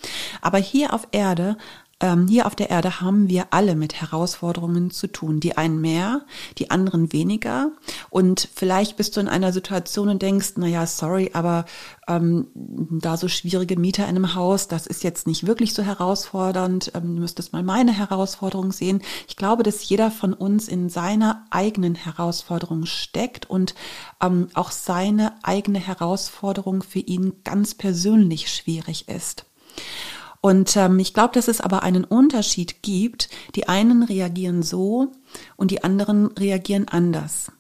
Aber 0.42 0.58
hier 0.58 0.94
auf 0.94 1.08
Erde 1.12 1.58
ähm, 2.02 2.28
hier 2.28 2.48
auf 2.48 2.56
der 2.56 2.72
Erde 2.72 3.00
haben 3.00 3.30
wir 3.30 3.48
alle 3.52 3.76
mit 3.76 4.02
Herausforderungen 4.02 4.90
zu 4.90 5.08
tun. 5.08 5.40
Die 5.40 5.56
einen 5.56 5.80
mehr, 5.80 6.26
die 6.58 6.72
anderen 6.72 7.14
weniger. 7.14 7.72
Und 8.10 8.50
vielleicht 8.54 8.98
bist 8.98 9.16
du 9.16 9.22
in 9.22 9.28
einer 9.28 9.54
Situation 9.54 10.10
und 10.10 10.22
denkst, 10.22 10.54
na 10.58 10.66
ja, 10.66 10.88
sorry, 10.88 11.30
aber 11.34 11.66
ähm, 12.08 12.48
da 12.56 13.18
so 13.18 13.28
schwierige 13.28 13.80
Mieter 13.80 14.04
in 14.04 14.10
einem 14.16 14.34
Haus, 14.34 14.68
das 14.68 14.88
ist 14.88 15.04
jetzt 15.04 15.28
nicht 15.28 15.46
wirklich 15.46 15.76
so 15.76 15.84
herausfordernd. 15.84 16.92
Ähm, 16.96 17.16
du 17.16 17.22
müsstest 17.22 17.54
mal 17.54 17.64
meine 17.64 17.94
Herausforderung 17.94 18.72
sehen. 18.72 19.04
Ich 19.28 19.36
glaube, 19.36 19.62
dass 19.62 19.88
jeder 19.88 20.10
von 20.10 20.34
uns 20.34 20.68
in 20.68 20.90
seiner 20.90 21.46
eigenen 21.52 21.94
Herausforderung 21.94 22.88
steckt 22.88 23.48
und 23.48 23.76
ähm, 24.22 24.48
auch 24.56 24.72
seine 24.72 25.36
eigene 25.44 25.80
Herausforderung 25.80 26.82
für 26.82 27.00
ihn 27.00 27.34
ganz 27.44 27.76
persönlich 27.76 28.52
schwierig 28.52 29.08
ist. 29.08 29.46
Und 30.42 30.76
ähm, 30.76 30.98
ich 30.98 31.14
glaube, 31.14 31.34
dass 31.36 31.48
es 31.48 31.62
aber 31.62 31.84
einen 31.84 32.04
Unterschied 32.04 32.82
gibt. 32.82 33.30
Die 33.56 33.70
einen 33.70 34.04
reagieren 34.04 34.64
so 34.64 35.12
und 35.56 35.72
die 35.72 35.84
anderen 35.84 36.28
reagieren 36.28 36.88
anders. 36.88 37.52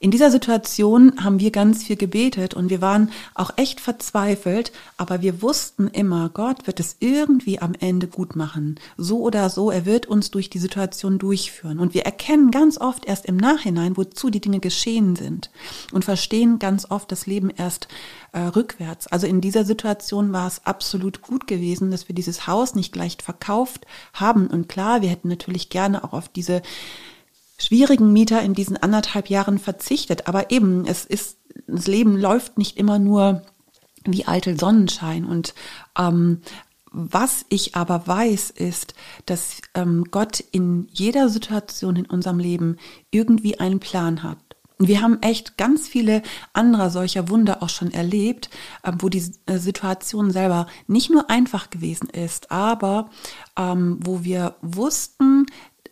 In 0.00 0.10
dieser 0.10 0.30
Situation 0.30 1.24
haben 1.24 1.40
wir 1.40 1.50
ganz 1.50 1.84
viel 1.84 1.96
gebetet 1.96 2.54
und 2.54 2.68
wir 2.68 2.80
waren 2.80 3.10
auch 3.34 3.52
echt 3.56 3.80
verzweifelt, 3.80 4.72
aber 4.96 5.22
wir 5.22 5.40
wussten 5.40 5.88
immer, 5.88 6.28
Gott 6.28 6.66
wird 6.66 6.80
es 6.80 6.96
irgendwie 7.00 7.58
am 7.58 7.74
Ende 7.78 8.06
gut 8.06 8.36
machen. 8.36 8.78
So 8.96 9.20
oder 9.20 9.48
so, 9.48 9.70
er 9.70 9.86
wird 9.86 10.06
uns 10.06 10.30
durch 10.30 10.50
die 10.50 10.58
Situation 10.58 11.18
durchführen. 11.18 11.78
Und 11.78 11.94
wir 11.94 12.04
erkennen 12.04 12.50
ganz 12.50 12.78
oft 12.78 13.06
erst 13.06 13.26
im 13.26 13.36
Nachhinein, 13.36 13.96
wozu 13.96 14.30
die 14.30 14.40
Dinge 14.40 14.60
geschehen 14.60 15.16
sind 15.16 15.50
und 15.92 16.04
verstehen 16.04 16.58
ganz 16.58 16.90
oft 16.90 17.10
das 17.10 17.26
Leben 17.26 17.50
erst 17.50 17.88
äh, 18.32 18.40
rückwärts. 18.40 19.06
Also 19.06 19.26
in 19.26 19.40
dieser 19.40 19.64
Situation 19.64 20.32
war 20.32 20.46
es 20.46 20.66
absolut 20.66 21.22
gut 21.22 21.46
gewesen, 21.46 21.90
dass 21.90 22.08
wir 22.08 22.14
dieses 22.14 22.46
Haus 22.46 22.74
nicht 22.74 22.92
gleich 22.92 23.16
verkauft 23.22 23.86
haben. 24.12 24.48
Und 24.48 24.68
klar, 24.68 25.00
wir 25.02 25.08
hätten 25.08 25.28
natürlich 25.28 25.70
gerne 25.70 26.04
auch 26.04 26.12
auf 26.12 26.28
diese 26.28 26.60
schwierigen 27.58 28.12
Mieter 28.12 28.42
in 28.42 28.54
diesen 28.54 28.76
anderthalb 28.76 29.30
Jahren 29.30 29.58
verzichtet. 29.58 30.26
Aber 30.28 30.50
eben, 30.50 30.86
es 30.86 31.04
ist, 31.04 31.38
das 31.66 31.86
Leben 31.86 32.16
läuft 32.16 32.58
nicht 32.58 32.76
immer 32.76 32.98
nur 32.98 33.42
wie 34.04 34.26
eitel 34.26 34.58
Sonnenschein. 34.58 35.24
Und 35.24 35.54
ähm, 35.98 36.40
was 36.90 37.44
ich 37.48 37.74
aber 37.74 38.06
weiß, 38.06 38.50
ist, 38.50 38.94
dass 39.26 39.60
ähm, 39.74 40.04
Gott 40.10 40.40
in 40.52 40.88
jeder 40.92 41.28
Situation 41.28 41.96
in 41.96 42.06
unserem 42.06 42.38
Leben 42.38 42.76
irgendwie 43.10 43.58
einen 43.58 43.80
Plan 43.80 44.22
hat. 44.22 44.38
Wir 44.78 45.00
haben 45.00 45.22
echt 45.22 45.56
ganz 45.56 45.86
viele 45.86 46.22
andere 46.52 46.90
solcher 46.90 47.28
Wunder 47.28 47.62
auch 47.62 47.68
schon 47.68 47.92
erlebt, 47.92 48.50
ähm, 48.84 48.96
wo 48.98 49.08
die 49.08 49.24
äh, 49.46 49.58
Situation 49.58 50.30
selber 50.30 50.66
nicht 50.86 51.10
nur 51.10 51.30
einfach 51.30 51.70
gewesen 51.70 52.08
ist, 52.10 52.50
aber 52.50 53.10
ähm, 53.56 53.98
wo 54.02 54.24
wir 54.24 54.56
wussten, 54.62 55.46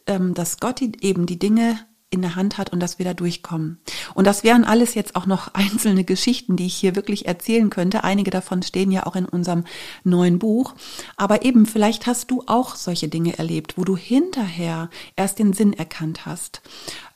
ähm, 0.07 0.35
dass 0.35 0.59
Gott 0.59 0.81
eben 0.81 1.27
die 1.27 1.39
Dinge 1.39 1.79
in 2.13 2.21
der 2.21 2.37
Hand 2.37 2.59
hat 2.59 2.71
und 2.71 2.81
dass 2.81 2.99
wir 2.99 3.07
da 3.07 3.15
durchkommen. 3.15 3.81
Und 4.15 4.27
das 4.27 4.45
wären 4.45 4.65
alles 4.65 4.95
jetzt 4.95 5.17
auch 5.17 5.27
noch 5.27 5.49
einzelne 5.55 6.05
Geschichten, 6.05 6.57
die 6.57 6.67
ich 6.67 6.75
hier 6.75 6.95
wirklich 6.95 7.27
erzählen 7.27 7.71
könnte. 7.71 8.05
Einige 8.05 8.31
davon 8.31 8.63
stehen 8.63 8.93
ja 8.93 9.07
auch 9.07 9.17
in 9.17 9.25
unserem 9.25 9.65
neuen 10.05 10.39
Buch. 10.39 10.75
Aber 11.17 11.45
eben, 11.45 11.67
vielleicht 11.67 12.07
hast 12.07 12.31
du 12.31 12.45
auch 12.47 12.77
solche 12.77 13.09
Dinge 13.09 13.39
erlebt, 13.39 13.79
wo 13.79 13.85
du 13.85 13.97
hinterher 13.97 14.91
erst 15.17 15.39
den 15.39 15.55
Sinn 15.55 15.73
erkannt 15.73 16.27
hast. 16.27 16.61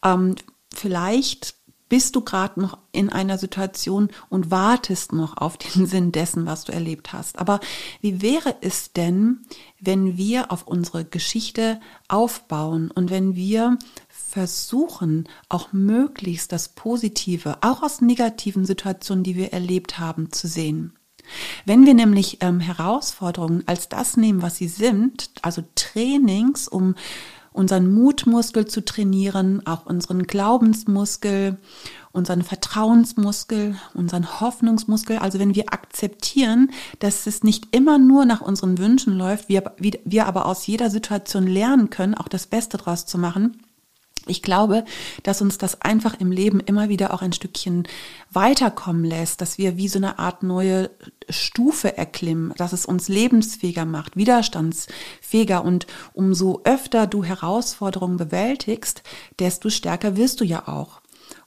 Ähm, 0.03 0.35
vielleicht 0.75 1.55
bist 1.89 2.17
du 2.17 2.21
gerade 2.21 2.61
noch 2.61 2.79
in 2.93 3.11
einer 3.11 3.39
Situation 3.39 4.11
und 4.29 4.51
wartest 4.51 5.13
noch 5.13 5.37
auf 5.37 5.57
den 5.57 5.87
Sinn 5.87 6.13
dessen, 6.13 6.47
was 6.47 6.65
du 6.65 6.73
erlebt 6.73 7.13
hast. 7.13 7.39
Aber 7.39 7.61
wie 8.01 8.23
wäre 8.23 8.57
es 8.61 8.93
denn, 8.93 9.43
wenn 9.81 10.17
wir 10.17 10.51
auf 10.51 10.67
unsere 10.67 11.05
Geschichte 11.05 11.81
aufbauen 12.09 12.91
und 12.91 13.11
wenn 13.11 13.37
wir 13.37 13.79
versuchen, 14.09 15.29
auch 15.49 15.73
möglichst 15.73 16.53
das 16.53 16.69
Positive, 16.69 17.59
auch 17.63 17.83
aus 17.83 18.01
negativen 18.01 18.65
Situationen, 18.65 19.25
die 19.25 19.37
wir 19.37 19.53
erlebt 19.53 19.99
haben, 19.99 20.33
zu 20.33 20.49
sehen? 20.49 20.93
Wenn 21.65 21.87
wir 21.87 21.95
nämlich 21.95 22.39
ähm, 22.41 22.61
Herausforderungen 22.61 23.65
als 23.67 23.89
das 23.89 24.17
nehmen, 24.17 24.43
was 24.43 24.57
sie 24.57 24.69
sind, 24.69 25.31
also 25.43 25.65
Trainings, 25.75 26.69
um 26.69 26.95
unseren 27.57 27.93
Mutmuskel 27.93 28.67
zu 28.67 28.85
trainieren, 28.85 29.67
auch 29.67 29.87
unseren 29.87 30.25
Glaubensmuskel, 30.25 31.57
unseren 32.13 32.43
Vertrauensmuskel, 32.43 33.77
unseren 33.95 34.41
Hoffnungsmuskel. 34.41 35.19
Also 35.19 35.39
wenn 35.39 35.55
wir 35.55 35.73
akzeptieren, 35.73 36.71
dass 36.99 37.27
es 37.27 37.43
nicht 37.43 37.75
immer 37.75 37.99
nur 37.99 38.27
nach 38.27 38.43
unseren 38.43 38.79
Wünschen 38.79 39.17
läuft, 39.17 39.49
wir, 39.49 39.73
wir 39.79 40.27
aber 40.27 40.47
aus 40.47 40.67
jeder 40.67 40.91
Situation 40.91 41.47
lernen 41.47 41.91
können, 41.91 42.15
auch 42.15 42.29
das 42.29 42.47
Beste 42.47 42.77
draus 42.77 43.07
zu 43.07 43.19
machen, 43.19 43.59
ich 44.27 44.43
glaube, 44.43 44.85
dass 45.23 45.41
uns 45.41 45.59
das 45.59 45.81
einfach 45.83 46.19
im 46.21 46.33
Leben 46.33 46.61
immer 46.61 46.89
wieder 46.89 47.15
auch 47.15 47.23
ein 47.23 47.33
Stückchen 47.33 47.87
weiterkommen 48.31 49.05
lässt, 49.05 49.41
dass 49.41 49.59
wir 49.59 49.77
wie 49.77 49.89
so 49.89 49.99
eine 49.99 50.19
Art 50.19 50.43
neue 50.43 50.91
Stufe 51.29 51.97
erklimmen, 51.97 52.53
dass 52.57 52.73
es 52.73 52.87
uns 52.87 53.09
lebensfähiger 53.09 53.85
macht, 53.85 54.17
widerstandsfähiger 54.17 55.65
und 55.65 55.87
umso 56.13 56.61
öfter 56.65 57.07
du 57.07 57.25
Herausforderungen 57.25 58.17
bewältigst, 58.17 59.03
desto 59.39 59.71
stärker 59.71 60.17
wirst 60.17 60.41
du 60.41 60.45
ja 60.45 60.69
auch. 60.69 61.01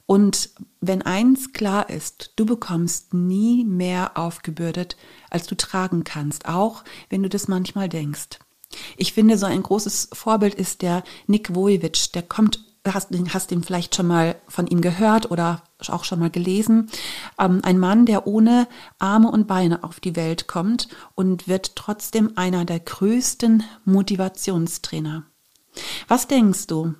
Und 0.06 0.50
wenn 0.80 1.02
eins 1.02 1.52
klar 1.52 1.88
ist, 1.88 2.32
du 2.34 2.44
bekommst 2.44 3.14
nie 3.14 3.64
mehr 3.64 4.18
aufgebürdet, 4.18 4.96
als 5.30 5.46
du 5.46 5.56
tragen 5.56 6.02
kannst, 6.02 6.48
auch 6.48 6.82
wenn 7.10 7.22
du 7.22 7.28
das 7.28 7.46
manchmal 7.46 7.88
denkst. 7.88 8.40
Ich 8.96 9.12
finde, 9.12 9.38
so 9.38 9.46
ein 9.46 9.62
großes 9.62 10.10
Vorbild 10.12 10.54
ist 10.54 10.82
der 10.82 11.04
Nick 11.26 11.54
Vujicic. 11.54 12.12
Der 12.12 12.22
kommt 12.22 12.64
hast, 12.86 13.08
hast 13.32 13.52
ihn 13.52 13.62
vielleicht 13.62 13.94
schon 13.94 14.06
mal 14.06 14.36
von 14.48 14.66
ihm 14.66 14.80
gehört 14.80 15.30
oder 15.30 15.62
auch 15.88 16.04
schon 16.04 16.18
mal 16.18 16.30
gelesen. 16.30 16.90
Ähm, 17.38 17.60
ein 17.62 17.78
Mann, 17.78 18.06
der 18.06 18.26
ohne 18.26 18.68
Arme 18.98 19.30
und 19.30 19.46
Beine 19.46 19.84
auf 19.84 20.00
die 20.00 20.16
Welt 20.16 20.46
kommt 20.46 20.88
und 21.14 21.48
wird 21.48 21.76
trotzdem 21.76 22.32
einer 22.36 22.64
der 22.64 22.80
größten 22.80 23.64
Motivationstrainer. 23.84 25.24
Was 26.08 26.26
denkst 26.26 26.66
du? 26.66 26.94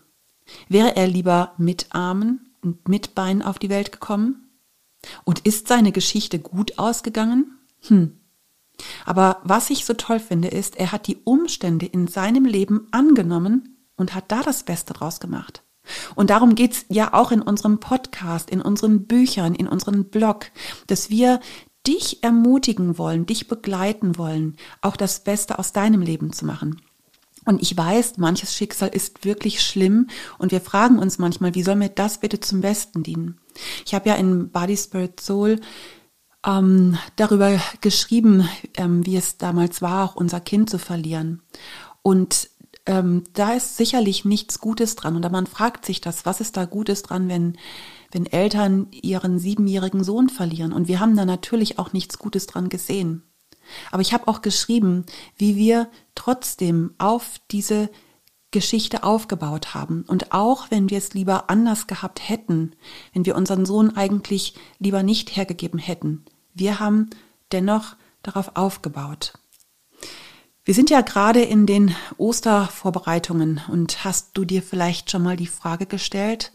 Wäre 0.68 0.96
er 0.96 1.06
lieber 1.06 1.52
mit 1.58 1.86
Armen 1.90 2.52
und 2.62 2.88
mit 2.88 3.14
Beinen 3.14 3.42
auf 3.42 3.58
die 3.58 3.70
Welt 3.70 3.92
gekommen? 3.92 4.48
Und 5.24 5.40
ist 5.40 5.68
seine 5.68 5.92
Geschichte 5.92 6.38
gut 6.38 6.78
ausgegangen? 6.78 7.58
Hm. 7.88 8.18
Aber 9.04 9.40
was 9.44 9.70
ich 9.70 9.84
so 9.84 9.94
toll 9.94 10.20
finde, 10.20 10.48
ist, 10.48 10.76
er 10.76 10.92
hat 10.92 11.06
die 11.06 11.18
Umstände 11.24 11.86
in 11.86 12.06
seinem 12.06 12.44
Leben 12.44 12.88
angenommen 12.90 13.76
und 13.96 14.14
hat 14.14 14.32
da 14.32 14.42
das 14.42 14.62
Beste 14.62 14.94
draus 14.94 15.20
gemacht. 15.20 15.62
Und 16.14 16.30
darum 16.30 16.54
geht's 16.54 16.84
ja 16.88 17.14
auch 17.14 17.32
in 17.32 17.42
unserem 17.42 17.80
Podcast, 17.80 18.50
in 18.50 18.60
unseren 18.60 19.06
Büchern, 19.06 19.54
in 19.54 19.66
unserem 19.66 20.04
Blog, 20.04 20.46
dass 20.86 21.10
wir 21.10 21.40
dich 21.86 22.22
ermutigen 22.22 22.98
wollen, 22.98 23.26
dich 23.26 23.48
begleiten 23.48 24.18
wollen, 24.18 24.56
auch 24.82 24.96
das 24.96 25.20
Beste 25.20 25.58
aus 25.58 25.72
deinem 25.72 26.02
Leben 26.02 26.32
zu 26.32 26.44
machen. 26.44 26.80
Und 27.46 27.62
ich 27.62 27.74
weiß, 27.76 28.18
manches 28.18 28.54
Schicksal 28.54 28.90
ist 28.90 29.24
wirklich 29.24 29.62
schlimm 29.62 30.08
und 30.38 30.52
wir 30.52 30.60
fragen 30.60 30.98
uns 30.98 31.18
manchmal, 31.18 31.54
wie 31.54 31.62
soll 31.62 31.76
mir 31.76 31.88
das 31.88 32.20
bitte 32.20 32.38
zum 32.40 32.60
Besten 32.60 33.02
dienen? 33.02 33.40
Ich 33.86 33.94
habe 33.94 34.10
ja 34.10 34.16
in 34.16 34.50
Body 34.50 34.76
Spirit 34.76 35.20
Soul 35.20 35.60
ähm, 36.46 36.98
darüber 37.16 37.58
geschrieben, 37.80 38.48
ähm, 38.76 39.04
wie 39.06 39.16
es 39.16 39.38
damals 39.38 39.80
war, 39.80 40.04
auch 40.04 40.16
unser 40.16 40.40
Kind 40.40 40.68
zu 40.68 40.78
verlieren. 40.78 41.42
Und 42.02 42.50
ähm, 42.90 43.22
da 43.34 43.52
ist 43.52 43.76
sicherlich 43.76 44.24
nichts 44.24 44.58
Gutes 44.58 44.96
dran. 44.96 45.14
Und 45.14 45.30
man 45.30 45.46
fragt 45.46 45.86
sich 45.86 46.00
das, 46.00 46.26
was 46.26 46.40
ist 46.40 46.56
da 46.56 46.64
Gutes 46.64 47.04
dran, 47.04 47.28
wenn, 47.28 47.56
wenn 48.10 48.26
Eltern 48.26 48.88
ihren 48.90 49.38
siebenjährigen 49.38 50.02
Sohn 50.02 50.28
verlieren? 50.28 50.72
Und 50.72 50.88
wir 50.88 50.98
haben 50.98 51.16
da 51.16 51.24
natürlich 51.24 51.78
auch 51.78 51.92
nichts 51.92 52.18
Gutes 52.18 52.48
dran 52.48 52.68
gesehen. 52.68 53.22
Aber 53.92 54.02
ich 54.02 54.12
habe 54.12 54.26
auch 54.26 54.42
geschrieben, 54.42 55.06
wie 55.36 55.54
wir 55.54 55.88
trotzdem 56.16 56.94
auf 56.98 57.36
diese 57.52 57.90
Geschichte 58.50 59.04
aufgebaut 59.04 59.72
haben. 59.72 60.02
Und 60.08 60.32
auch 60.32 60.72
wenn 60.72 60.90
wir 60.90 60.98
es 60.98 61.14
lieber 61.14 61.48
anders 61.48 61.86
gehabt 61.86 62.28
hätten, 62.28 62.72
wenn 63.12 63.24
wir 63.24 63.36
unseren 63.36 63.64
Sohn 63.64 63.96
eigentlich 63.96 64.54
lieber 64.80 65.04
nicht 65.04 65.36
hergegeben 65.36 65.78
hätten, 65.78 66.24
wir 66.54 66.80
haben 66.80 67.10
dennoch 67.52 67.94
darauf 68.24 68.56
aufgebaut. 68.56 69.34
Wir 70.70 70.74
sind 70.76 70.88
ja 70.88 71.00
gerade 71.00 71.42
in 71.42 71.66
den 71.66 71.96
Ostervorbereitungen 72.16 73.60
und 73.66 74.04
hast 74.04 74.36
du 74.36 74.44
dir 74.44 74.62
vielleicht 74.62 75.10
schon 75.10 75.24
mal 75.24 75.36
die 75.36 75.48
Frage 75.48 75.84
gestellt, 75.84 76.52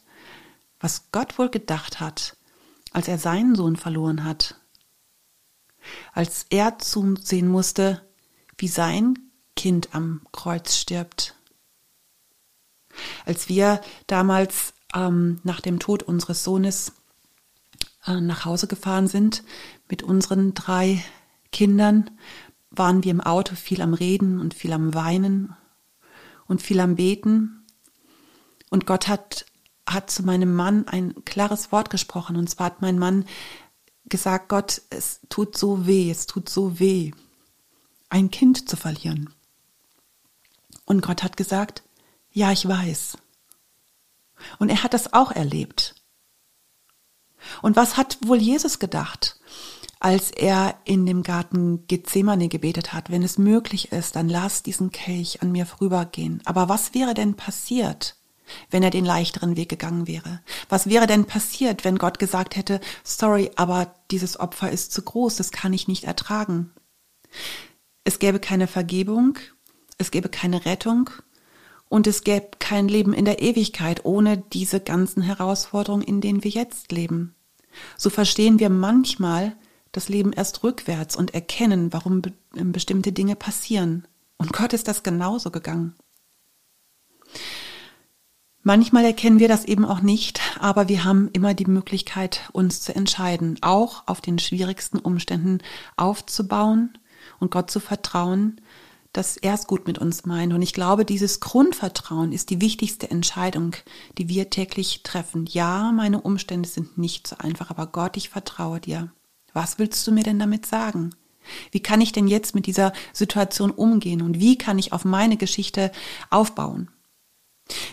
was 0.80 1.12
Gott 1.12 1.38
wohl 1.38 1.50
gedacht 1.50 2.00
hat, 2.00 2.38
als 2.94 3.10
er 3.10 3.18
seinen 3.18 3.56
Sohn 3.56 3.76
verloren 3.76 4.24
hat, 4.24 4.56
als 6.14 6.46
er 6.50 6.80
zusehen 6.80 7.50
musste, 7.50 8.08
wie 8.58 8.70
sein 8.70 9.20
Kind 9.58 9.90
am 9.92 10.22
Kreuz 10.32 10.78
stirbt. 10.78 11.36
Als 13.26 13.50
wir 13.50 13.82
damals 14.08 14.76
ähm, 14.94 15.42
nach 15.44 15.60
dem 15.60 15.78
Tod 15.78 16.04
unseres 16.04 16.46
Sohnes 16.46 16.94
äh, 18.06 18.22
nach 18.22 18.46
Hause 18.46 18.68
gefahren 18.68 19.10
sind 19.10 19.44
mit 19.90 20.04
unseren 20.04 20.54
drei 20.54 21.04
Kindern, 21.56 22.12
waren 22.78 23.04
wir 23.04 23.12
im 23.12 23.22
Auto 23.22 23.56
viel 23.56 23.82
am 23.82 23.94
Reden 23.94 24.40
und 24.40 24.54
viel 24.54 24.74
am 24.74 24.94
Weinen 24.94 25.56
und 26.48 26.62
viel 26.62 26.80
am 26.80 26.96
Beten. 26.96 27.66
Und 28.70 28.86
Gott 28.86 29.08
hat, 29.08 29.46
hat 29.88 30.10
zu 30.10 30.24
meinem 30.24 30.56
Mann 30.56 30.88
ein 30.88 31.14
klares 31.26 31.72
Wort 31.72 31.90
gesprochen. 31.90 32.36
Und 32.36 32.50
zwar 32.50 32.68
hat 32.68 32.82
mein 32.82 33.00
Mann 33.00 33.26
gesagt, 34.06 34.50
Gott, 34.50 34.82
es 34.90 35.22
tut 35.30 35.58
so 35.58 35.88
weh, 35.88 36.12
es 36.12 36.28
tut 36.28 36.50
so 36.50 36.80
weh, 36.80 37.12
ein 38.10 38.32
Kind 38.32 38.70
zu 38.70 38.78
verlieren. 38.78 39.34
Und 40.86 41.02
Gott 41.02 41.24
hat 41.24 41.38
gesagt, 41.38 41.84
ja, 42.32 42.52
ich 42.52 42.68
weiß. 42.68 43.18
Und 44.60 44.70
er 44.70 44.84
hat 44.84 44.94
das 44.94 45.14
auch 45.14 45.32
erlebt. 45.32 45.96
Und 47.62 47.76
was 47.76 47.98
hat 47.98 48.18
wohl 48.22 48.38
Jesus 48.38 48.80
gedacht, 48.80 49.40
als 50.00 50.32
er 50.32 50.76
in 50.84 51.06
dem 51.06 51.24
Garten 51.24 51.88
Gethsemane 51.88 52.48
gebetet 52.48 52.94
hat, 52.94 53.10
wenn 53.10 53.24
es 53.24 53.38
möglich 53.38 53.92
ist, 53.92 54.16
dann 54.16 54.30
lass 54.30 54.64
diesen 54.64 54.92
Kelch 54.92 55.42
an 55.42 55.52
mir 55.52 55.66
vorübergehen. 55.66 56.42
Aber 56.46 56.70
was 56.70 56.94
wäre 56.94 57.14
denn 57.14 57.36
passiert, 57.36 58.16
wenn 58.70 58.84
er 58.84 58.90
den 58.90 59.06
leichteren 59.06 59.56
Weg 59.56 59.70
gegangen 59.70 60.08
wäre? 60.08 60.42
Was 60.70 60.88
wäre 60.88 61.08
denn 61.08 61.26
passiert, 61.26 61.86
wenn 61.86 61.98
Gott 61.98 62.20
gesagt 62.20 62.56
hätte, 62.56 62.80
sorry, 63.04 63.52
aber 63.56 63.96
dieses 64.12 64.40
Opfer 64.40 64.72
ist 64.72 64.92
zu 64.92 65.02
groß, 65.02 65.38
das 65.38 65.52
kann 65.52 65.74
ich 65.74 65.88
nicht 65.88 66.04
ertragen? 66.04 66.72
Es 68.04 68.20
gäbe 68.20 68.40
keine 68.40 68.68
Vergebung, 68.68 69.38
es 69.98 70.12
gäbe 70.12 70.30
keine 70.30 70.66
Rettung 70.66 71.10
und 71.90 72.08
es 72.08 72.24
gäbe 72.24 72.50
kein 72.60 72.88
Leben 72.88 73.14
in 73.14 73.26
der 73.26 73.42
Ewigkeit 73.42 74.06
ohne 74.06 74.38
diese 74.38 74.80
ganzen 74.80 75.22
Herausforderungen, 75.22 76.04
in 76.04 76.22
denen 76.22 76.44
wir 76.44 76.52
jetzt 76.52 76.92
leben. 76.92 77.36
So 77.98 78.10
verstehen 78.10 78.60
wir 78.60 78.70
manchmal 78.70 79.56
das 79.96 80.10
Leben 80.10 80.34
erst 80.34 80.64
rückwärts 80.64 81.16
und 81.16 81.34
erkennen, 81.34 81.94
warum 81.94 82.22
be 82.22 82.34
bestimmte 82.52 83.12
Dinge 83.12 83.36
passieren. 83.36 84.08
Und 84.38 84.54
Gott 84.54 84.74
ist 84.74 84.88
das 84.88 85.04
genauso 85.04 85.52
gegangen. 85.52 85.96
Manchmal 88.64 89.06
erkennen 89.06 89.40
wir 89.40 89.48
das 89.48 89.66
eben 89.66 89.86
auch 89.86 90.02
nicht, 90.02 90.42
aber 90.60 90.88
wir 90.88 91.04
haben 91.04 91.30
immer 91.34 91.54
die 91.54 91.68
Möglichkeit, 91.68 92.50
uns 92.52 92.82
zu 92.82 92.96
entscheiden, 92.96 93.58
auch 93.62 94.04
auf 94.08 94.22
den 94.22 94.40
schwierigsten 94.40 94.98
Umständen 94.98 95.60
aufzubauen 95.98 96.98
und 97.40 97.52
Gott 97.52 97.70
zu 97.70 97.80
vertrauen, 97.80 98.60
dass 99.14 99.38
er 99.38 99.54
es 99.54 99.68
gut 99.68 99.88
mit 99.88 100.00
uns 100.00 100.26
meint. 100.26 100.52
Und 100.52 100.62
ich 100.62 100.74
glaube, 100.74 101.06
dieses 101.06 101.40
Grundvertrauen 101.40 102.32
ist 102.32 102.50
die 102.50 102.60
wichtigste 102.60 103.10
Entscheidung, 103.10 103.76
die 104.18 104.30
wir 104.30 104.50
täglich 104.50 105.04
treffen. 105.04 105.46
Ja, 105.46 105.92
meine 105.92 106.22
Umstände 106.22 106.68
sind 106.68 106.98
nicht 106.98 107.28
so 107.28 107.38
einfach, 107.38 107.70
aber 107.70 107.88
Gott, 107.88 108.18
ich 108.18 108.30
vertraue 108.30 108.80
dir. 108.80 109.12
Was 109.56 109.80
willst 109.80 110.06
du 110.06 110.12
mir 110.12 110.24
denn 110.24 110.38
damit 110.38 110.66
sagen? 110.66 111.16
Wie 111.72 111.80
kann 111.80 112.02
ich 112.02 112.12
denn 112.12 112.28
jetzt 112.28 112.56
mit 112.56 112.66
dieser 112.66 112.92
Situation 113.14 113.72
umgehen 113.72 114.22
und 114.22 114.38
wie 114.38 114.58
kann 114.58 114.78
ich 114.78 114.92
auf 114.92 115.06
meine 115.06 115.38
Geschichte 115.38 115.94
aufbauen? 116.30 116.90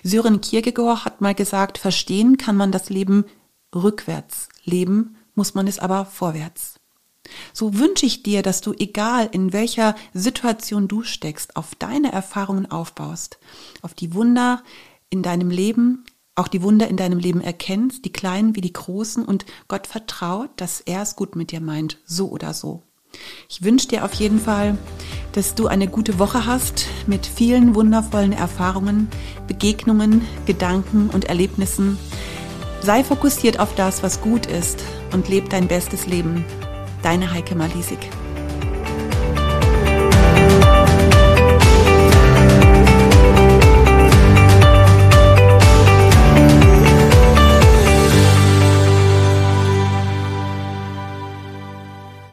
Sören 0.03 0.41
Kierkegaard 0.41 1.05
hat 1.05 1.21
mal 1.21 1.37
gesagt, 1.37 1.79
verstehen 1.79 2.37
kann 2.37 2.57
man 2.57 2.73
das 2.73 2.91
Leben 2.91 3.27
rückwärts, 3.73 4.49
leben 4.65 5.17
muss 5.37 5.55
man 5.55 5.69
es 5.69 5.79
aber 5.79 6.05
vorwärts. 6.05 6.81
So 7.53 7.79
wünsche 7.79 8.07
ich 8.07 8.25
dir, 8.25 8.43
dass 8.43 8.61
du, 8.61 8.73
egal 8.73 9.29
in 9.31 9.53
welcher 9.53 9.95
Situation 10.13 10.89
du 10.89 11.05
steckst, 11.05 11.55
auf 11.55 11.77
deine 11.77 12.11
Erfahrungen 12.11 12.69
aufbaust, 12.71 13.39
auf 13.83 13.95
die 13.95 14.15
Wunder 14.15 14.65
in 15.11 15.23
deinem 15.23 15.51
Leben, 15.51 16.05
auch 16.35 16.49
die 16.49 16.63
Wunder 16.63 16.89
in 16.89 16.97
deinem 16.97 17.19
Leben 17.19 17.41
erkennst, 17.41 18.05
die 18.05 18.13
kleinen 18.13 18.57
wie 18.57 18.61
die 18.61 18.73
großen, 18.73 19.25
und 19.25 19.45
Gott 19.69 19.87
vertraut, 19.87 20.51
dass 20.57 20.81
er 20.81 21.03
es 21.03 21.17
gut 21.17 21.37
mit 21.37 21.53
dir 21.53 21.61
meint, 21.61 21.99
so 22.05 22.29
oder 22.29 22.55
so. 22.55 22.83
Ich 23.51 23.63
wünsche 23.63 23.89
dir 23.89 24.05
auf 24.05 24.15
jeden 24.15 24.41
Fall, 24.41 24.79
dass 25.33 25.55
du 25.55 25.67
eine 25.67 25.87
gute 25.87 26.19
Woche 26.19 26.47
hast 26.47 26.87
mit 27.07 27.27
vielen 27.27 27.75
wundervollen 27.75 28.33
Erfahrungen, 28.33 29.09
Begegnungen, 29.47 30.23
Gedanken 30.47 31.11
und 31.11 31.27
Erlebnissen. 31.27 31.99
Sei 32.81 33.05
fokussiert 33.05 33.61
auf 33.61 33.75
das, 33.75 34.03
was 34.03 34.23
gut 34.23 34.47
ist 34.47 34.83
und 35.13 35.29
leb 35.29 35.51
dein 35.51 35.69
bestes 35.69 36.07
Leben. 36.07 36.45
Deine 37.03 37.33
Heike 37.33 37.55
Malisik. 37.55 37.99